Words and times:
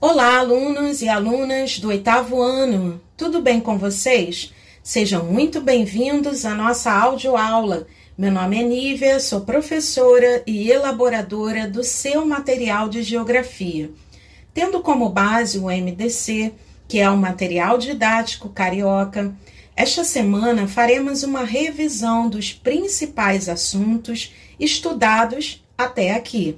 Olá, 0.00 0.38
alunos 0.38 1.02
e 1.02 1.08
alunas 1.08 1.80
do 1.80 1.88
oitavo 1.88 2.40
ano, 2.40 3.00
tudo 3.16 3.42
bem 3.42 3.58
com 3.58 3.76
vocês? 3.76 4.54
Sejam 4.80 5.24
muito 5.24 5.60
bem-vindos 5.60 6.44
à 6.44 6.54
nossa 6.54 6.92
audioaula. 6.92 7.84
Meu 8.16 8.30
nome 8.30 8.60
é 8.60 8.62
Nívia, 8.62 9.18
sou 9.18 9.40
professora 9.40 10.44
e 10.46 10.70
elaboradora 10.70 11.66
do 11.66 11.82
seu 11.82 12.24
material 12.24 12.88
de 12.88 13.02
geografia. 13.02 13.90
Tendo 14.54 14.80
como 14.82 15.08
base 15.08 15.58
o 15.58 15.64
MDC, 15.64 16.54
que 16.86 17.00
é 17.00 17.10
um 17.10 17.16
material 17.16 17.76
didático 17.76 18.50
carioca, 18.50 19.34
esta 19.74 20.04
semana 20.04 20.68
faremos 20.68 21.24
uma 21.24 21.42
revisão 21.42 22.28
dos 22.28 22.52
principais 22.52 23.48
assuntos 23.48 24.32
estudados 24.60 25.66
até 25.76 26.12
aqui. 26.12 26.56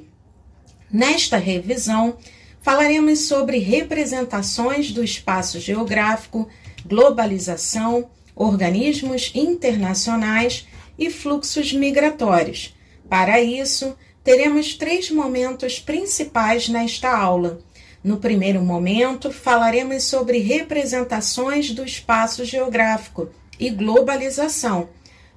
Nesta 0.93 1.39
revisão, 1.39 2.19
falaremos 2.61 3.21
sobre 3.21 3.59
representações 3.59 4.93
do 4.93 5.03
espaço 5.03 5.59
geográfico, 5.59 6.49
globalização, 6.85 8.09
organismos 8.35 9.33
internacionais 9.35 10.67
e 10.99 11.11
fluxos 11.11 11.73
migratórios. 11.73 12.75
Para 13.09 13.41
isso, 13.41 13.97
teremos 14.23 14.75
três 14.75 15.11
momentos 15.11 15.79
principais 15.79 16.69
nesta 16.69 17.11
aula. 17.17 17.61
No 18.03 18.19
primeiro 18.19 18.63
momento, 18.63 19.31
falaremos 19.31 20.05
sobre 20.05 20.39
representações 20.39 21.71
do 21.71 21.85
espaço 21.85 22.45
geográfico 22.45 23.29
e 23.59 23.69
globalização. 23.69 24.89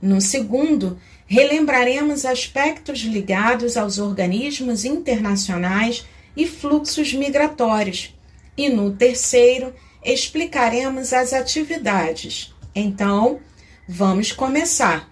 No 0.02 0.22
segundo, 0.22 0.98
relembraremos 1.26 2.26
aspectos 2.26 3.00
ligados 3.00 3.76
aos 3.76 3.98
organismos 3.98 4.86
internacionais 4.86 6.06
e 6.36 6.48
fluxos 6.48 7.14
migratórios. 7.14 8.14
E 8.58 8.70
no 8.70 8.92
terceiro, 8.92 9.74
explicaremos 10.04 11.14
as 11.14 11.34
atividades. 11.34 12.54
Então, 12.76 13.40
vamos 13.88 14.32
começar. 14.32 15.10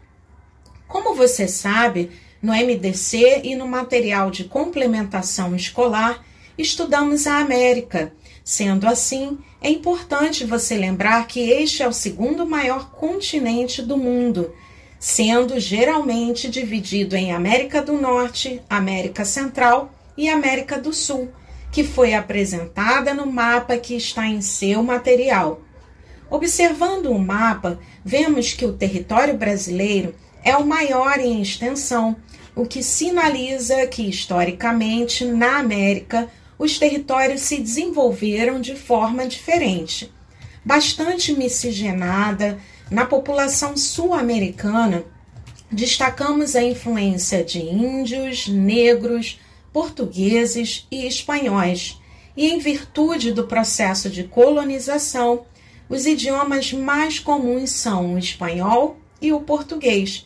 Como 0.87 1.15
você 1.15 1.47
sabe, 1.47 2.11
no 2.41 2.53
MDC 2.53 3.41
e 3.43 3.55
no 3.55 3.67
material 3.67 4.31
de 4.31 4.45
complementação 4.45 5.55
escolar, 5.55 6.23
estudamos 6.57 7.27
a 7.27 7.37
América. 7.39 8.11
Sendo 8.43 8.87
assim, 8.87 9.37
é 9.61 9.69
importante 9.69 10.43
você 10.43 10.75
lembrar 10.75 11.27
que 11.27 11.39
este 11.39 11.83
é 11.83 11.87
o 11.87 11.93
segundo 11.93 12.45
maior 12.45 12.91
continente 12.91 13.81
do 13.81 13.95
mundo, 13.95 14.53
sendo 14.99 15.59
geralmente 15.59 16.49
dividido 16.49 17.15
em 17.15 17.31
América 17.31 17.81
do 17.81 17.93
Norte, 17.93 18.61
América 18.69 19.23
Central 19.23 19.93
e 20.17 20.29
América 20.29 20.79
do 20.79 20.93
Sul, 20.93 21.31
que 21.71 21.83
foi 21.83 22.13
apresentada 22.13 23.13
no 23.13 23.25
mapa 23.25 23.77
que 23.77 23.95
está 23.95 24.27
em 24.27 24.41
seu 24.41 24.83
material. 24.83 25.61
Observando 26.29 27.07
o 27.07 27.19
mapa, 27.19 27.79
vemos 28.03 28.53
que 28.53 28.65
o 28.65 28.73
território 28.73 29.37
brasileiro 29.37 30.15
é 30.43 30.55
o 30.55 30.65
maior 30.65 31.19
em 31.19 31.41
extensão, 31.41 32.15
o 32.55 32.65
que 32.65 32.83
sinaliza 32.83 33.87
que, 33.87 34.09
historicamente, 34.09 35.25
na 35.25 35.57
América, 35.57 36.29
os 36.57 36.77
territórios 36.77 37.41
se 37.41 37.57
desenvolveram 37.57 38.61
de 38.61 38.75
forma 38.75 39.25
diferente. 39.25 40.13
Bastante 40.63 41.33
miscigenada, 41.33 42.59
na 42.89 43.05
população 43.05 43.75
sul-americana, 43.75 45.03
destacamos 45.71 46.55
a 46.55 46.61
influência 46.61 47.43
de 47.43 47.59
índios, 47.59 48.47
negros, 48.47 49.39
portugueses 49.71 50.87
e 50.91 51.05
espanhóis, 51.05 51.99
e 52.35 52.49
em 52.49 52.59
virtude 52.59 53.31
do 53.31 53.47
processo 53.47 54.09
de 54.09 54.23
colonização, 54.23 55.45
os 55.89 56.05
idiomas 56.05 56.71
mais 56.71 57.19
comuns 57.19 57.71
são 57.71 58.13
o 58.13 58.17
espanhol 58.17 58.97
e 59.21 59.33
o 59.33 59.41
português. 59.41 60.25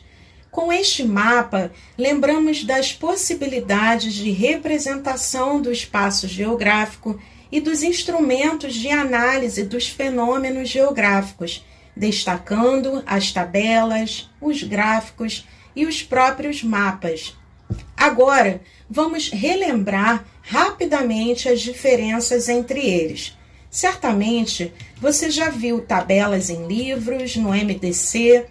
Com 0.50 0.72
este 0.72 1.04
mapa, 1.04 1.70
lembramos 1.98 2.64
das 2.64 2.92
possibilidades 2.92 4.14
de 4.14 4.30
representação 4.30 5.60
do 5.60 5.70
espaço 5.70 6.26
geográfico 6.26 7.20
e 7.50 7.60
dos 7.60 7.82
instrumentos 7.82 8.74
de 8.74 8.88
análise 8.88 9.64
dos 9.64 9.88
fenômenos 9.88 10.68
geográficos, 10.68 11.64
destacando 11.96 13.02
as 13.06 13.32
tabelas, 13.32 14.30
os 14.40 14.62
gráficos 14.62 15.46
e 15.74 15.84
os 15.84 16.02
próprios 16.02 16.62
mapas. 16.62 17.36
Agora, 17.96 18.60
vamos 18.88 19.30
relembrar 19.30 20.24
rapidamente 20.42 21.48
as 21.48 21.60
diferenças 21.60 22.48
entre 22.48 22.80
eles. 22.80 23.36
Certamente 23.70 24.72
você 25.00 25.30
já 25.30 25.50
viu 25.50 25.80
tabelas 25.80 26.50
em 26.50 26.66
livros, 26.66 27.36
no 27.36 27.50
MDC 27.50 28.46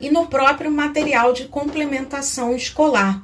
e 0.00 0.10
no 0.10 0.26
próprio 0.26 0.70
material 0.70 1.32
de 1.32 1.46
complementação 1.46 2.54
escolar. 2.54 3.22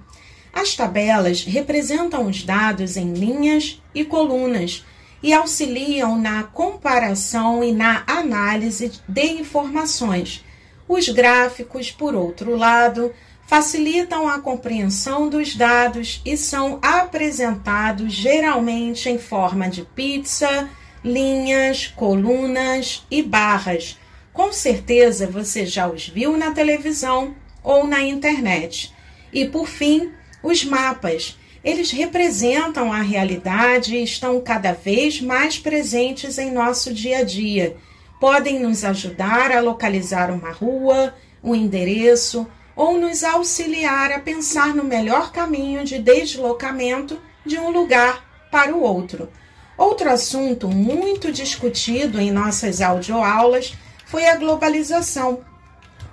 As 0.53 0.75
tabelas 0.75 1.45
representam 1.45 2.27
os 2.27 2.43
dados 2.43 2.97
em 2.97 3.13
linhas 3.13 3.81
e 3.95 4.05
colunas 4.05 4.85
e 5.23 5.33
auxiliam 5.33 6.19
na 6.19 6.45
comparação 6.45 7.63
e 7.63 7.73
na 7.73 8.05
análise 8.07 8.93
de 9.09 9.27
informações. 9.27 10.45
Os 10.89 11.09
gráficos, 11.09 11.91
por 11.91 12.15
outro 12.15 12.57
lado, 12.57 13.13
facilitam 13.47 14.29
a 14.29 14.41
compreensão 14.41 15.29
dos 15.29 15.55
dados 15.55 16.21
e 16.25 16.37
são 16.37 16.79
apresentados 16.83 18.13
geralmente 18.13 19.09
em 19.09 19.19
forma 19.19 19.69
de 19.69 19.83
pizza, 19.83 20.69
linhas, 21.05 21.87
colunas 21.87 23.07
e 23.11 23.23
barras. 23.23 23.99
Com 24.33 24.53
certeza 24.53 25.27
você 25.27 25.65
já 25.65 25.87
os 25.89 26.09
viu 26.09 26.37
na 26.37 26.51
televisão 26.51 27.35
ou 27.63 27.87
na 27.87 28.03
internet. 28.03 28.93
E 29.33 29.47
por 29.47 29.69
fim, 29.69 30.11
os 30.43 30.65
mapas. 30.65 31.39
Eles 31.65 31.91
representam 31.91 32.93
a 32.93 33.01
realidade 33.01 33.97
e 33.97 34.05
estão 34.05 34.41
cada 34.41 34.73
vez 34.73 35.21
mais 35.21 35.59
presentes 35.59 36.39
em 36.39 36.53
nosso 36.53 36.93
dia 36.93 37.19
a 37.19 37.25
dia. 37.25 37.77
Podem 38.21 38.61
nos 38.61 38.85
ajudar 38.85 39.51
a 39.51 39.61
localizar 39.61 40.31
uma 40.31 40.53
rua, 40.53 41.15
um 41.43 41.55
endereço, 41.55 42.47
ou 42.77 43.01
nos 43.01 43.25
auxiliar 43.25 44.13
a 44.13 44.21
pensar 44.21 44.73
no 44.75 44.85
melhor 44.85 45.33
caminho 45.33 45.83
de 45.83 45.99
deslocamento 45.99 47.19
de 47.45 47.59
um 47.59 47.71
lugar 47.71 48.23
para 48.51 48.77
o 48.77 48.83
outro. 48.83 49.31
Outro 49.79 50.11
assunto 50.11 50.69
muito 50.69 51.33
discutido 51.33 52.21
em 52.21 52.31
nossas 52.31 52.83
audioaulas 52.83 53.75
foi 54.05 54.29
a 54.29 54.37
globalização. 54.37 55.41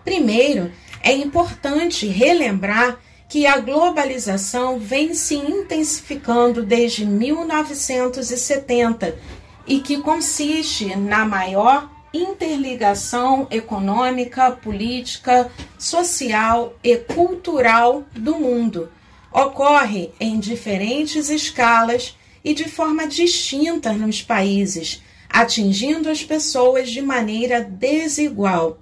Primeiro, 0.04 0.72
é 1.02 1.14
importante 1.14 2.08
relembrar 2.08 2.98
que 3.28 3.46
a 3.46 3.58
globalização 3.58 4.80
vem 4.80 5.14
se 5.14 5.36
intensificando 5.36 6.64
desde 6.64 7.06
1970 7.06 9.18
e 9.66 9.80
que 9.80 10.02
consiste 10.02 10.94
na 10.96 11.26
maior 11.26 11.90
interligação 12.14 13.48
econômica, 13.50 14.52
política, 14.52 15.52
social 15.80 16.78
e 16.84 16.96
cultural 16.98 18.04
do 18.14 18.36
mundo. 18.36 18.92
Ocorre 19.32 20.12
em 20.20 20.40
diferentes 20.40 21.30
escalas 21.30 22.16
e 22.44 22.54
de 22.54 22.70
forma 22.70 23.08
distinta 23.08 23.92
nos 23.94 24.22
países, 24.22 25.02
atingindo 25.28 26.08
as 26.08 26.24
pessoas 26.24 26.92
de 26.92 27.02
maneira 27.02 27.62
desigual. 27.62 28.78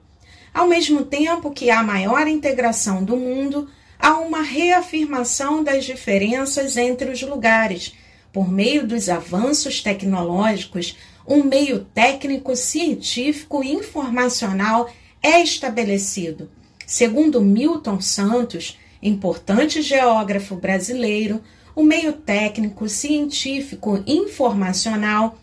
Ao 0.53 0.67
mesmo 0.67 1.05
tempo 1.05 1.51
que 1.51 1.69
há 1.69 1.81
maior 1.81 2.27
integração 2.27 3.01
do 3.01 3.15
mundo, 3.15 3.69
há 3.97 4.17
uma 4.17 4.41
reafirmação 4.41 5.63
das 5.63 5.85
diferenças 5.85 6.75
entre 6.75 7.09
os 7.09 7.21
lugares, 7.21 7.95
por 8.33 8.51
meio 8.51 8.85
dos 8.85 9.07
avanços 9.07 9.81
tecnológicos, 9.81 10.97
um 11.27 11.43
meio 11.43 11.85
técnico, 11.85 12.55
científico 12.55 13.63
e 13.63 13.71
informacional 13.71 14.89
é 15.21 15.41
estabelecido. 15.41 16.49
Segundo 16.85 17.41
Milton 17.41 18.01
Santos, 18.01 18.77
importante 19.01 19.81
geógrafo 19.81 20.55
brasileiro, 20.55 21.41
o 21.75 21.83
meio 21.83 22.13
técnico, 22.13 22.89
científico 22.89 24.03
e 24.05 24.13
informacional 24.13 25.37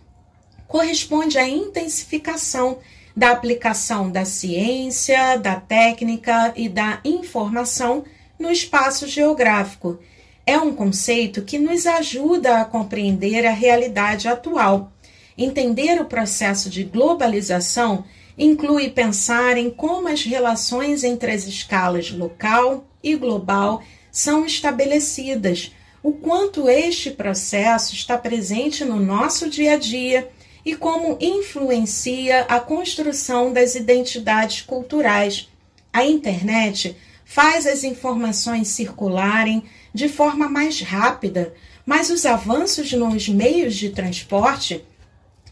corresponde 0.67 1.39
à 1.39 1.49
intensificação 1.49 2.79
da 3.17 3.31
aplicação 3.31 4.11
da 4.11 4.25
ciência, 4.25 5.37
da 5.39 5.57
técnica 5.57 6.53
e 6.55 6.69
da 6.69 7.01
informação 7.05 8.05
no 8.39 8.51
espaço 8.51 9.09
geográfico. 9.09 9.99
É 10.47 10.59
um 10.59 10.73
conceito 10.73 11.43
que 11.43 11.59
nos 11.59 11.87
ajuda 11.87 12.61
a 12.61 12.65
compreender 12.65 13.45
a 13.47 13.51
realidade 13.51 14.29
atual 14.29 14.93
Entender 15.41 16.01
o 16.01 16.05
processo 16.05 16.69
de 16.69 16.83
globalização 16.83 18.05
inclui 18.37 18.91
pensar 18.91 19.57
em 19.57 19.71
como 19.71 20.09
as 20.09 20.25
relações 20.25 21.05
entre 21.05 21.31
as 21.31 21.47
escalas 21.47 22.11
local 22.11 22.85
e 23.01 23.15
global 23.15 23.81
são 24.11 24.45
estabelecidas, 24.45 25.73
o 26.03 26.11
quanto 26.11 26.69
este 26.69 27.13
processo 27.13 27.95
está 27.95 28.19
presente 28.19 28.85
no 28.85 28.99
nosso 28.99 29.49
dia 29.49 29.75
a 29.75 29.77
dia 29.77 30.29
e 30.65 30.75
como 30.75 31.17
influencia 31.21 32.41
a 32.49 32.59
construção 32.59 33.53
das 33.53 33.77
identidades 33.77 34.63
culturais. 34.63 35.49
A 35.93 36.05
internet 36.05 36.97
faz 37.25 37.65
as 37.65 37.85
informações 37.85 38.67
circularem 38.69 39.63
de 39.95 40.09
forma 40.09 40.49
mais 40.49 40.81
rápida, 40.81 41.55
mas 41.87 42.11
os 42.11 42.27
avanços 42.27 42.93
nos 42.93 43.29
meios 43.29 43.77
de 43.77 43.91
transporte 43.91 44.85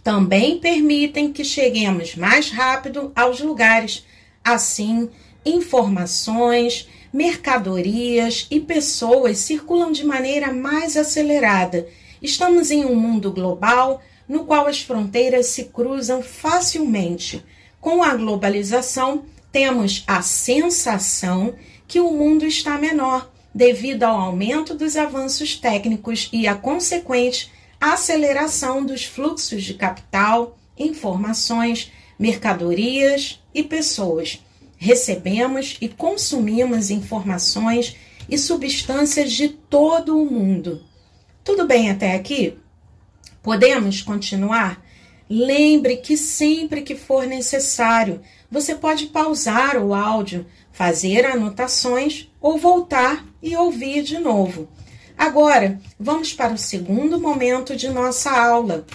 também 0.06 0.60
permitem 0.60 1.32
que 1.32 1.42
cheguemos 1.42 2.14
mais 2.14 2.48
rápido 2.48 3.10
aos 3.12 3.40
lugares. 3.40 4.06
Assim, 4.44 5.10
informações, 5.44 6.88
mercadorias 7.12 8.46
e 8.48 8.60
pessoas 8.60 9.38
circulam 9.38 9.90
de 9.90 10.06
maneira 10.06 10.52
mais 10.52 10.96
acelerada. 10.96 11.88
Estamos 12.22 12.70
em 12.70 12.84
um 12.84 12.94
mundo 12.94 13.32
global 13.32 14.00
no 14.28 14.44
qual 14.44 14.68
as 14.68 14.80
fronteiras 14.80 15.46
se 15.46 15.64
cruzam 15.64 16.22
facilmente. 16.22 17.44
Com 17.80 18.00
a 18.00 18.14
globalização, 18.14 19.24
temos 19.50 20.04
a 20.06 20.22
sensação 20.22 21.56
que 21.88 21.98
o 21.98 22.12
mundo 22.12 22.46
está 22.46 22.78
menor 22.78 23.28
devido 23.52 24.04
ao 24.04 24.20
aumento 24.20 24.72
dos 24.72 24.96
avanços 24.96 25.56
técnicos 25.56 26.28
e 26.32 26.46
a 26.46 26.54
consequente 26.54 27.50
aceleração 27.80 28.84
dos 28.84 29.04
fluxos 29.04 29.62
de 29.62 29.74
capital, 29.74 30.58
informações, 30.78 31.92
mercadorias 32.18 33.40
e 33.54 33.62
pessoas. 33.62 34.44
Recebemos 34.76 35.76
e 35.80 35.88
consumimos 35.88 36.90
informações 36.90 37.96
e 38.28 38.36
substâncias 38.36 39.32
de 39.32 39.48
todo 39.48 40.20
o 40.20 40.30
mundo. 40.30 40.84
Tudo 41.44 41.66
bem 41.66 41.90
até 41.90 42.14
aqui? 42.14 42.58
Podemos 43.42 44.02
continuar? 44.02 44.84
Lembre 45.28 45.96
que 45.96 46.16
sempre 46.16 46.82
que 46.82 46.94
for 46.94 47.26
necessário, 47.26 48.20
você 48.50 48.74
pode 48.74 49.06
pausar 49.06 49.76
o 49.76 49.92
áudio, 49.92 50.46
fazer 50.72 51.24
anotações 51.24 52.28
ou 52.40 52.58
voltar 52.58 53.24
e 53.42 53.56
ouvir 53.56 54.02
de 54.02 54.18
novo. 54.18 54.68
Agora, 55.16 55.80
vamos 55.98 56.32
para 56.32 56.52
o 56.52 56.58
segundo 56.58 57.18
momento 57.20 57.74
de 57.74 57.88
nossa 57.88 58.30
aula, 58.30 58.86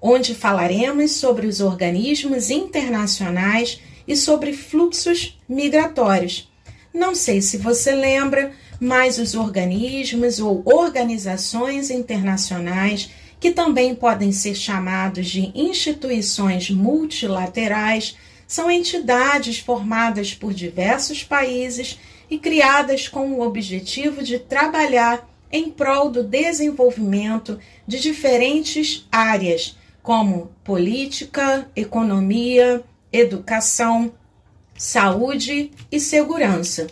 onde 0.00 0.34
falaremos 0.34 1.12
sobre 1.12 1.46
os 1.46 1.60
organismos 1.60 2.50
internacionais 2.50 3.80
e 4.06 4.16
sobre 4.16 4.52
fluxos 4.52 5.38
migratórios. 5.48 6.50
Não 6.92 7.14
sei 7.14 7.40
se 7.40 7.56
você 7.56 7.92
lembra, 7.92 8.52
mas 8.80 9.18
os 9.18 9.34
organismos 9.34 10.38
ou 10.40 10.62
organizações 10.64 11.90
internacionais 11.90 13.10
que 13.42 13.50
também 13.50 13.92
podem 13.92 14.30
ser 14.30 14.54
chamados 14.54 15.26
de 15.26 15.50
instituições 15.52 16.70
multilaterais, 16.70 18.16
são 18.46 18.70
entidades 18.70 19.58
formadas 19.58 20.32
por 20.32 20.54
diversos 20.54 21.24
países 21.24 21.98
e 22.30 22.38
criadas 22.38 23.08
com 23.08 23.32
o 23.32 23.40
objetivo 23.40 24.22
de 24.22 24.38
trabalhar 24.38 25.28
em 25.52 25.70
prol 25.70 26.10
do 26.10 26.24
desenvolvimento 26.24 27.58
de 27.86 28.00
diferentes 28.00 29.06
áreas, 29.12 29.76
como 30.02 30.50
política, 30.64 31.70
economia, 31.76 32.82
educação, 33.12 34.12
saúde 34.76 35.70
e 35.90 36.00
segurança. 36.00 36.86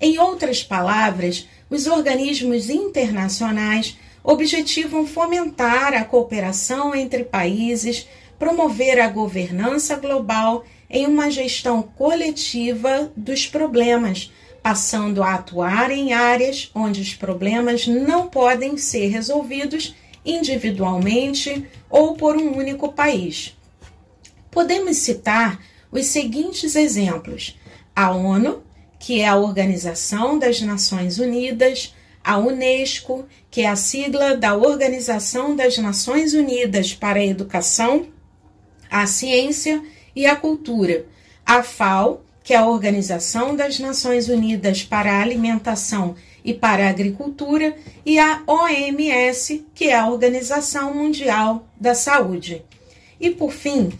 Em 0.00 0.18
outras 0.18 0.62
palavras, 0.62 1.48
os 1.70 1.86
organismos 1.86 2.68
internacionais 2.68 3.96
objetivam 4.22 5.06
fomentar 5.06 5.94
a 5.94 6.04
cooperação 6.04 6.94
entre 6.94 7.24
países, 7.24 8.06
promover 8.38 9.00
a 9.00 9.08
governança 9.08 9.96
global 9.96 10.64
em 10.88 11.06
uma 11.06 11.30
gestão 11.30 11.82
coletiva 11.82 13.10
dos 13.16 13.46
problemas, 13.46 14.30
passando 14.62 15.22
a 15.22 15.34
atuar 15.34 15.90
em 15.90 16.12
áreas 16.12 16.70
onde 16.74 17.00
os 17.00 17.14
problemas 17.14 17.86
não 17.86 18.28
podem 18.28 18.76
ser 18.76 19.08
resolvidos 19.08 19.94
individualmente 20.24 21.66
ou 21.90 22.14
por 22.14 22.36
um 22.36 22.56
único 22.56 22.92
país. 22.92 23.56
Podemos 24.50 24.98
citar 24.98 25.60
os 25.90 26.06
seguintes 26.06 26.76
exemplos: 26.76 27.58
a 27.94 28.10
ONU, 28.12 28.62
que 28.98 29.20
é 29.20 29.26
a 29.26 29.36
Organização 29.36 30.38
das 30.38 30.60
Nações 30.60 31.18
Unidas, 31.18 31.94
a 32.22 32.38
Unesco, 32.38 33.26
que 33.50 33.62
é 33.62 33.68
a 33.68 33.76
sigla 33.76 34.36
da 34.36 34.54
Organização 34.54 35.56
das 35.56 35.76
Nações 35.76 36.34
Unidas 36.34 36.94
para 36.94 37.18
a 37.18 37.26
Educação, 37.26 38.06
a 38.88 39.06
Ciência 39.06 39.82
e 40.14 40.24
a 40.24 40.36
Cultura, 40.36 41.06
a 41.44 41.62
FAO, 41.62 42.22
que 42.42 42.54
é 42.54 42.56
a 42.56 42.66
Organização 42.66 43.54
das 43.54 43.78
Nações 43.78 44.28
Unidas 44.28 44.82
para 44.82 45.12
a 45.12 45.20
Alimentação 45.20 46.14
e 46.44 46.52
para 46.52 46.86
a 46.86 46.90
Agricultura, 46.90 47.76
e 48.04 48.18
a 48.18 48.42
OMS, 48.46 49.64
que 49.74 49.86
é 49.86 49.96
a 49.96 50.08
Organização 50.08 50.94
Mundial 50.94 51.68
da 51.80 51.94
Saúde. 51.94 52.64
E 53.20 53.30
por 53.30 53.52
fim, 53.52 53.90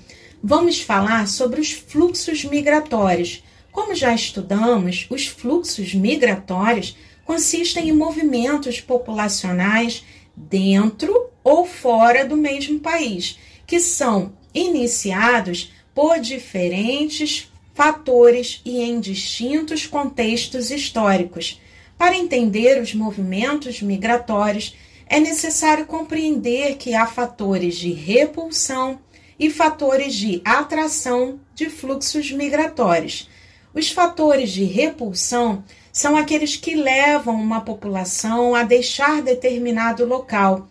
vamos 0.42 0.80
falar 0.80 1.28
sobre 1.28 1.60
os 1.60 1.70
fluxos 1.70 2.44
migratórios. 2.44 3.44
Como 3.70 3.94
já 3.94 4.12
estudamos, 4.12 5.06
os 5.08 5.28
fluxos 5.28 5.94
migratórios 5.94 6.96
consistem 7.24 7.88
em 7.88 7.92
movimentos 7.92 8.80
populacionais 8.80 10.04
dentro 10.36 11.30
ou 11.44 11.64
fora 11.64 12.24
do 12.24 12.36
mesmo 12.36 12.80
país, 12.80 13.38
que 13.66 13.78
são 13.78 14.32
iniciados 14.52 15.72
por 15.94 16.18
diferentes 16.18 17.51
fatores 17.74 18.60
e 18.64 18.80
em 18.80 19.00
distintos 19.00 19.86
contextos 19.86 20.70
históricos. 20.70 21.60
Para 21.96 22.16
entender 22.16 22.80
os 22.80 22.94
movimentos 22.94 23.80
migratórios, 23.80 24.76
é 25.06 25.20
necessário 25.20 25.86
compreender 25.86 26.76
que 26.76 26.94
há 26.94 27.06
fatores 27.06 27.76
de 27.76 27.92
repulsão 27.92 28.98
e 29.38 29.50
fatores 29.50 30.14
de 30.14 30.40
atração 30.44 31.40
de 31.54 31.68
fluxos 31.68 32.30
migratórios. 32.32 33.28
Os 33.74 33.90
fatores 33.90 34.50
de 34.50 34.64
repulsão 34.64 35.64
são 35.92 36.16
aqueles 36.16 36.56
que 36.56 36.74
levam 36.74 37.34
uma 37.34 37.60
população 37.60 38.54
a 38.54 38.62
deixar 38.62 39.20
determinado 39.22 40.04
local. 40.06 40.68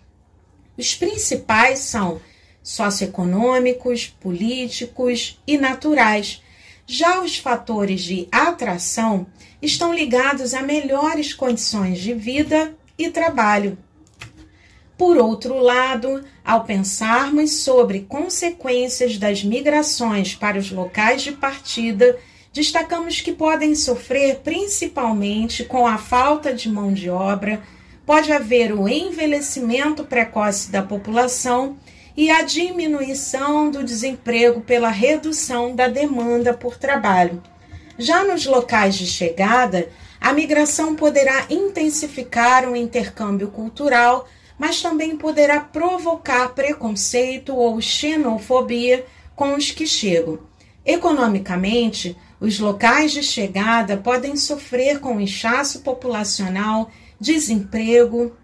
Os 0.78 0.96
principais 0.96 1.80
são 1.80 2.20
socioeconômicos, 2.64 4.08
políticos 4.08 5.40
e 5.46 5.58
naturais. 5.58 6.42
Já 6.86 7.22
os 7.22 7.38
fatores 7.38 8.02
de 8.02 8.28
atração 8.32 9.28
estão 9.62 9.94
ligados 9.94 10.54
a 10.54 10.62
melhores 10.62 11.34
condições 11.34 12.00
de 12.00 12.14
vida 12.14 12.76
e 12.98 13.10
trabalho. 13.10 13.78
Por 14.98 15.18
outro 15.18 15.58
lado, 15.58 16.24
ao 16.46 16.64
pensarmos 16.64 17.64
sobre 17.64 18.02
consequências 18.02 19.18
das 19.18 19.44
migrações 19.44 20.36
para 20.36 20.60
os 20.60 20.72
locais 20.72 21.24
de 21.24 21.32
partida, 21.32 22.20
destacamos 22.54 23.22
que 23.22 23.32
podem 23.32 23.74
sofrer 23.74 24.42
principalmente 24.44 25.64
com 25.64 25.88
a 25.88 25.98
falta 25.98 26.54
de 26.54 26.70
mão 26.70 26.94
de 26.94 27.10
obra, 27.10 27.64
pode 28.06 28.32
haver 28.32 28.74
o 28.74 28.88
envelhecimento 28.88 30.04
precoce 30.04 30.72
da 30.72 30.84
população 30.84 31.78
e 32.22 32.30
a 32.30 32.44
diminuição 32.44 33.72
do 33.72 33.84
desemprego 33.84 34.62
pela 34.62 34.92
redução 34.92 35.76
da 35.76 35.88
demanda 35.88 36.54
por 36.54 36.78
trabalho. 36.78 37.42
Já 37.98 38.24
nos 38.24 38.46
locais 38.46 38.94
de 38.94 39.08
chegada, 39.08 39.90
a 40.20 40.32
migração 40.32 40.96
poderá 40.96 41.48
intensificar 41.50 42.70
o 42.70 42.76
intercâmbio 42.76 43.48
cultural, 43.48 44.28
mas 44.56 44.84
também 44.84 45.18
poderá 45.18 45.62
provocar 45.62 46.50
preconceito 46.50 47.56
ou 47.56 47.82
xenofobia 47.82 49.04
com 49.36 49.56
os 49.56 49.72
que 49.72 49.88
chegam. 49.88 50.38
Economicamente, 50.86 52.16
os 52.40 52.60
locais 52.60 53.14
de 53.14 53.24
chegada 53.24 53.98
podem 53.98 54.36
sofrer 54.36 55.00
com 55.00 55.20
inchaço 55.20 55.82
populacional, 55.82 56.92
desemprego 57.20 58.38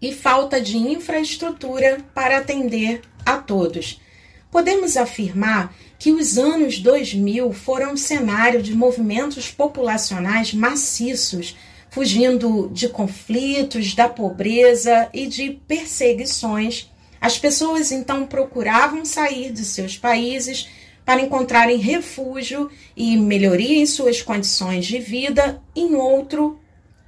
e 0.00 0.14
falta 0.14 0.58
de 0.58 0.78
infraestrutura 0.78 1.98
para 2.14 2.38
atender 2.38 3.09
a 3.24 3.36
todos. 3.36 4.00
Podemos 4.50 4.96
afirmar 4.96 5.74
que 5.98 6.12
os 6.12 6.38
anos 6.38 6.78
2000 6.78 7.52
foram 7.52 7.96
cenário 7.96 8.62
de 8.62 8.74
movimentos 8.74 9.50
populacionais 9.50 10.52
maciços, 10.52 11.56
fugindo 11.90 12.68
de 12.72 12.88
conflitos, 12.88 13.94
da 13.94 14.08
pobreza 14.08 15.08
e 15.12 15.26
de 15.26 15.60
perseguições. 15.68 16.90
As 17.20 17.38
pessoas 17.38 17.92
então 17.92 18.26
procuravam 18.26 19.04
sair 19.04 19.52
de 19.52 19.64
seus 19.64 19.96
países 19.96 20.68
para 21.04 21.20
encontrarem 21.20 21.76
refúgio 21.78 22.70
e 22.96 23.16
melhoria 23.16 23.78
em 23.78 23.86
suas 23.86 24.22
condições 24.22 24.86
de 24.86 24.98
vida 24.98 25.60
em 25.74 25.94
outro 25.94 26.60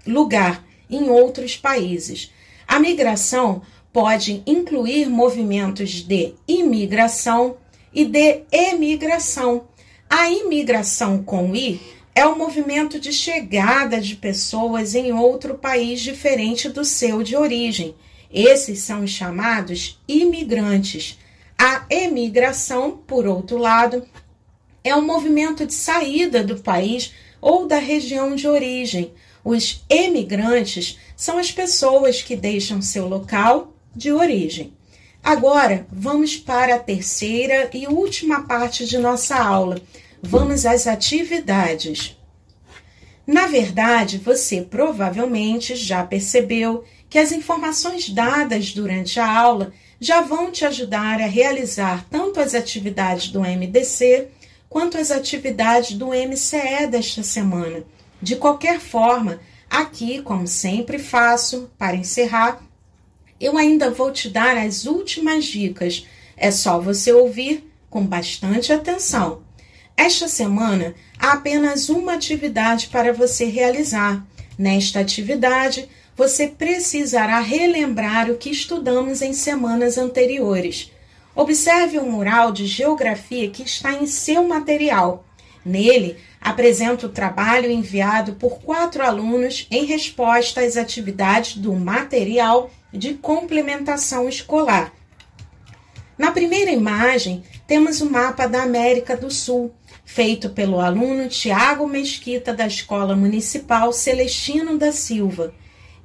lugar, 0.07 0.65
em 0.91 1.09
outros 1.09 1.57
países. 1.57 2.33
A 2.67 2.79
migração 2.79 3.63
pode 3.93 4.43
incluir 4.47 5.09
movimentos 5.09 6.03
de 6.03 6.35
imigração 6.49 7.57
e 7.93 8.05
de 8.05 8.43
emigração. 8.51 9.69
A 10.09 10.31
imigração 10.31 11.23
com 11.23 11.55
I 11.55 11.81
é 12.15 12.27
o 12.27 12.37
movimento 12.37 12.99
de 12.99 13.13
chegada 13.13 14.01
de 14.01 14.17
pessoas 14.17 14.95
em 14.95 15.13
outro 15.13 15.55
país 15.55 16.01
diferente 16.01 16.69
do 16.69 16.85
seu 16.85 17.23
de 17.23 17.37
origem. 17.37 17.95
Esses 18.33 18.79
são 18.81 19.05
os 19.05 19.11
chamados 19.11 20.01
imigrantes. 20.09 21.19
A 21.59 21.85
emigração, 21.91 22.99
por 23.07 23.27
outro 23.27 23.59
lado, 23.59 24.07
é 24.83 24.97
um 24.97 25.05
movimento 25.05 25.67
de 25.67 25.75
saída 25.75 26.43
do 26.43 26.61
país 26.61 27.13
ou 27.41 27.67
da 27.67 27.79
região 27.79 28.35
de 28.35 28.49
origem. 28.49 29.13
Os 29.45 29.85
emigrantes 29.89 30.99
são 31.17 31.39
as 31.39 31.51
pessoas 31.51 32.23
que 32.23 32.37
deixam 32.37 32.81
seu 32.81 33.09
local 33.09 33.72
de 33.95 34.13
origem. 34.13 34.73
Agora, 35.23 35.87
vamos 35.93 36.37
para 36.37 36.75
a 36.75 36.81
terceira 36.81 37.71
e 37.73 37.87
última 37.87 38.43
parte 38.43 38.87
de 38.87 38.99
nossa 38.99 39.37
aula. 39.37 39.81
Vamos 40.21 40.67
às 40.67 40.87
atividades. 40.87 42.17
Na 43.27 43.47
verdade, 43.47 44.19
você 44.19 44.63
provavelmente 44.63 45.77
já 45.77 46.05
percebeu 46.05 46.85
que 47.09 47.19
as 47.19 47.31
informações 47.31 48.09
dadas 48.09 48.73
durante 48.73 49.21
a 49.21 49.31
aula 49.31 49.73
já 50.01 50.21
vão 50.21 50.51
te 50.51 50.65
ajudar 50.65 51.21
a 51.21 51.27
realizar 51.27 52.05
tanto 52.11 52.41
as 52.41 52.55
atividades 52.55 53.29
do 53.29 53.41
MDC 53.41 54.29
quanto 54.69 54.99
as 54.99 55.11
atividades 55.11 55.93
do 55.97 56.09
MCE 56.09 56.89
desta 56.91 57.23
semana. 57.23 57.85
De 58.21 58.35
qualquer 58.35 58.81
forma, 58.81 59.39
aqui, 59.71 60.21
como 60.23 60.47
sempre 60.49 60.99
faço, 60.99 61.71
para 61.79 61.95
encerrar, 61.95 62.61
eu 63.43 63.59
ainda 63.59 63.91
vou 63.91 64.13
te 64.13 64.31
dar 64.31 64.57
as 64.57 64.87
últimas 64.87 65.45
dicas. 65.47 66.07
É 66.37 66.53
só 66.53 66.81
você 66.81 67.13
ouvir 67.13 67.69
com 67.91 68.07
bastante 68.07 68.73
atenção. 68.73 69.43
Esta 69.97 70.29
semana 70.29 70.95
há 71.19 71.33
apenas 71.33 71.89
uma 71.89 72.15
atividade 72.15 72.87
para 72.87 73.13
você 73.13 73.47
realizar. 73.47 74.25
Nesta 74.57 75.01
atividade, 75.01 75.89
você 76.17 76.47
precisará 76.47 77.41
relembrar 77.41 78.31
o 78.31 78.37
que 78.37 78.49
estudamos 78.49 79.21
em 79.21 79.33
semanas 79.33 79.99
anteriores. 79.99 80.93
Observe 81.35 81.99
o 81.99 82.09
mural 82.09 82.53
de 82.53 82.65
geografia 82.65 83.51
que 83.51 83.63
está 83.63 83.93
em 83.93 84.07
seu 84.07 84.47
material. 84.47 85.27
Nele, 85.65 86.17
apresenta 86.41 87.07
o 87.07 87.11
trabalho 87.11 87.71
enviado 87.71 88.35
por 88.35 88.61
quatro 88.61 89.03
alunos 89.05 89.67
em 89.71 89.85
resposta 89.85 90.61
às 90.61 90.77
atividades 90.77 91.57
do 91.57 91.73
material 91.73 92.71
de 92.93 93.15
complementação 93.15 94.29
escolar. 94.29 94.93
Na 96.19 96.31
primeira 96.31 96.71
imagem, 96.71 97.43
temos 97.67 98.01
o 98.01 98.11
mapa 98.11 98.47
da 98.47 98.63
América 98.63 99.17
do 99.17 99.31
Sul, 99.31 99.73
feito 100.05 100.51
pelo 100.51 100.79
aluno 100.79 101.29
Tiago 101.29 101.87
Mesquita 101.87 102.53
da 102.53 102.67
Escola 102.67 103.17
Municipal 103.17 103.93
Celestino 103.93 104.77
da 104.77 104.93
Silva. 104.93 105.55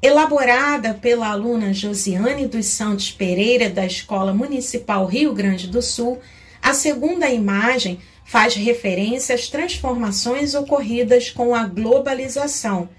Elaborada 0.01 0.94
pela 0.94 1.29
aluna 1.29 1.74
Josiane 1.74 2.48
dos 2.48 2.67
Santos 2.67 3.12
Pereira 3.12 3.70
da 3.70 3.86
Escola 3.86 4.34
Municipal 4.34 5.06
Rio 5.06 5.34
Grande 5.34 5.67
do 5.67 5.82
Sul, 5.82 6.20
a 6.62 6.74
segunda 6.74 7.29
imagem 7.29 8.00
faz 8.24 8.56
referência 8.56 9.36
às 9.36 9.48
transformações 9.48 10.53
ocorridas 10.53 11.29
com 11.29 11.53
a 11.53 11.65
globalização 11.65 12.89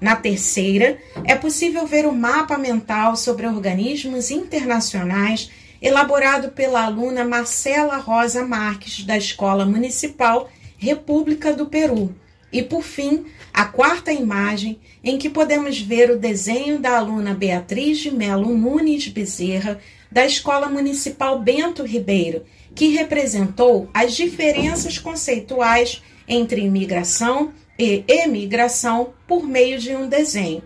na 0.00 0.14
terceira, 0.16 0.98
é 1.24 1.34
possível 1.34 1.86
ver 1.86 2.06
o 2.06 2.12
mapa 2.12 2.56
mental 2.56 3.16
sobre 3.16 3.46
organismos 3.46 4.30
internacionais 4.30 5.50
elaborado 5.80 6.50
pela 6.50 6.84
aluna 6.84 7.24
Marcela 7.24 7.96
Rosa 7.98 8.44
Marques, 8.44 9.04
da 9.04 9.16
Escola 9.16 9.64
Municipal 9.64 10.48
República 10.76 11.52
do 11.52 11.66
Peru. 11.66 12.14
E, 12.52 12.62
por 12.62 12.82
fim, 12.82 13.26
a 13.52 13.64
quarta 13.66 14.12
imagem, 14.12 14.80
em 15.04 15.18
que 15.18 15.28
podemos 15.28 15.80
ver 15.80 16.10
o 16.10 16.18
desenho 16.18 16.78
da 16.78 16.96
aluna 16.96 17.34
Beatriz 17.34 17.98
de 17.98 18.10
Melo 18.10 18.56
Nunes 18.56 19.06
Bezerra, 19.08 19.78
da 20.10 20.24
Escola 20.24 20.68
Municipal 20.68 21.40
Bento 21.40 21.84
Ribeiro, 21.84 22.44
que 22.74 22.88
representou 22.88 23.90
as 23.92 24.14
diferenças 24.14 24.98
conceituais 24.98 26.02
entre 26.26 26.62
imigração 26.62 27.52
emigração 27.78 29.14
por 29.26 29.46
meio 29.46 29.78
de 29.78 29.94
um 29.94 30.08
desenho. 30.08 30.62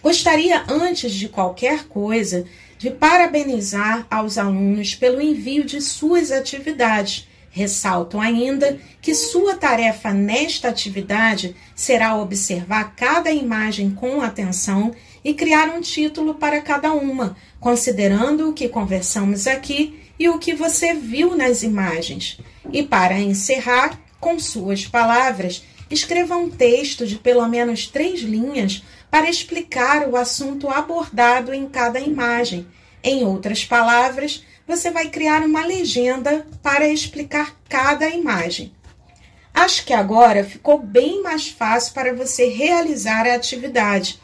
Gostaria, 0.00 0.64
antes 0.68 1.12
de 1.12 1.28
qualquer 1.28 1.88
coisa, 1.88 2.46
de 2.78 2.90
parabenizar 2.90 4.06
aos 4.08 4.38
alunos 4.38 4.94
pelo 4.94 5.20
envio 5.20 5.64
de 5.64 5.80
suas 5.80 6.30
atividades. 6.30 7.28
Ressalto 7.50 8.20
ainda 8.20 8.78
que 9.02 9.14
sua 9.14 9.56
tarefa 9.56 10.12
nesta 10.12 10.68
atividade 10.68 11.56
será 11.74 12.16
observar 12.16 12.94
cada 12.94 13.32
imagem 13.32 13.90
com 13.90 14.20
atenção 14.20 14.94
e 15.24 15.34
criar 15.34 15.68
um 15.68 15.80
título 15.80 16.34
para 16.34 16.60
cada 16.60 16.92
uma, 16.92 17.36
considerando 17.58 18.48
o 18.48 18.52
que 18.52 18.68
conversamos 18.68 19.48
aqui 19.48 19.98
e 20.18 20.28
o 20.28 20.38
que 20.38 20.54
você 20.54 20.94
viu 20.94 21.36
nas 21.36 21.64
imagens. 21.64 22.38
E 22.72 22.82
para 22.82 23.18
encerrar, 23.18 23.98
com 24.20 24.38
suas 24.38 24.86
palavras, 24.86 25.64
escreva 25.90 26.36
um 26.36 26.50
texto 26.50 27.06
de 27.06 27.16
pelo 27.16 27.46
menos 27.48 27.86
três 27.86 28.20
linhas 28.20 28.82
para 29.10 29.28
explicar 29.28 30.08
o 30.08 30.16
assunto 30.16 30.68
abordado 30.68 31.54
em 31.54 31.66
cada 31.68 31.98
imagem. 31.98 32.66
Em 33.02 33.24
outras 33.24 33.64
palavras, 33.64 34.44
você 34.66 34.90
vai 34.90 35.08
criar 35.08 35.42
uma 35.42 35.64
legenda 35.64 36.46
para 36.62 36.86
explicar 36.88 37.56
cada 37.68 38.08
imagem. 38.08 38.72
Acho 39.54 39.84
que 39.84 39.92
agora 39.92 40.44
ficou 40.44 40.78
bem 40.78 41.22
mais 41.22 41.48
fácil 41.48 41.94
para 41.94 42.14
você 42.14 42.48
realizar 42.48 43.26
a 43.26 43.34
atividade. 43.34 44.20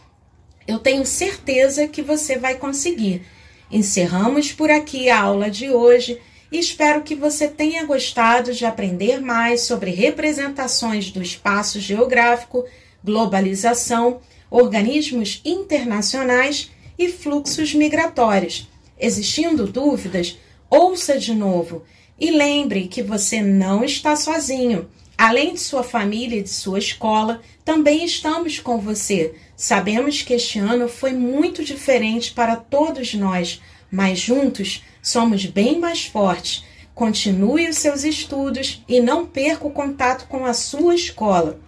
Eu 0.67 0.79
tenho 0.79 1.05
certeza 1.05 1.89
que 1.89 2.03
você 2.03 2.39
vai 2.39 2.57
conseguir. 2.57 3.27
Encerramos 3.71 4.53
por 4.53 4.71
aqui 4.71 5.09
a 5.09 5.21
aula 5.21 5.51
de 5.51 5.71
hoje 5.71 6.21
espero 6.59 7.03
que 7.03 7.15
você 7.15 7.49
tenha 7.49 7.85
gostado 7.85 8.53
de 8.53 8.65
aprender 8.65 9.21
mais 9.21 9.63
sobre 9.63 9.91
representações 9.91 11.11
do 11.11 11.23
espaço 11.23 11.81
geográfico, 11.81 12.65
globalização, 13.03 14.21
organismos 14.51 15.41
internacionais 15.45 16.71
e 16.99 17.09
fluxos 17.09 17.75
migratórios. 17.75 18.69
Existindo 18.99 19.67
dúvidas, 19.67 20.39
ouça 20.71 21.19
de 21.19 21.35
novo 21.35 21.83
e 22.19 22.31
lembre 22.31 22.87
que 22.87 23.03
você 23.03 23.43
não 23.43 23.85
está 23.85 24.15
sozinho. 24.15 24.89
Além 25.17 25.55
de 25.55 25.61
sua 25.61 25.83
família 25.83 26.41
e 26.41 26.43
de 26.43 26.51
sua 26.51 26.79
escola, 26.79 27.41
também 27.65 28.05
estamos 28.05 28.59
com 28.59 28.79
você. 28.79 29.35
Sabemos 29.57 30.23
que 30.23 30.35
este 30.35 30.59
ano 30.59 30.89
foi 30.89 31.13
muito 31.13 31.65
diferente 31.65 32.33
para 32.33 32.57
todos 32.57 33.15
nós, 33.15 33.63
mas 33.91 34.19
juntos 34.19 34.83
somos 35.01 35.47
bem 35.47 35.79
mais 35.79 36.05
fortes. 36.05 36.65
Continue 36.95 37.69
os 37.69 37.77
seus 37.77 38.05
estudos 38.05 38.83
e 38.89 39.01
não 39.01 39.25
perca 39.25 39.67
o 39.67 39.71
contato 39.71 40.27
com 40.29 40.45
a 40.45 40.53
sua 40.53 40.95
escola. 40.95 41.61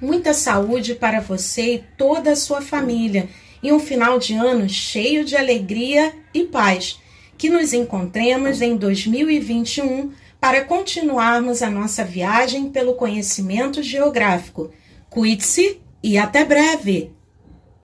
Muita 0.00 0.34
saúde 0.34 0.94
para 0.94 1.20
você 1.20 1.74
e 1.74 1.84
toda 1.96 2.32
a 2.32 2.36
sua 2.36 2.60
família 2.60 3.28
e 3.62 3.72
um 3.72 3.80
final 3.80 4.18
de 4.18 4.34
ano 4.34 4.68
cheio 4.68 5.24
de 5.24 5.36
alegria 5.36 6.14
e 6.32 6.44
paz. 6.44 7.00
Que 7.38 7.48
nos 7.48 7.72
encontremos 7.72 8.62
em 8.62 8.76
2021 8.76 10.12
para 10.46 10.64
continuarmos 10.64 11.60
a 11.60 11.68
nossa 11.68 12.04
viagem 12.04 12.70
pelo 12.70 12.94
conhecimento 12.94 13.82
geográfico. 13.82 14.70
Cuide-se 15.10 15.80
e 16.00 16.16
até 16.16 16.44
breve! 16.44 17.15